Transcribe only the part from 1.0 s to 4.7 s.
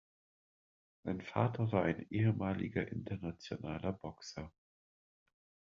Sein Vater war ein ehemaliger internationaler Boxer.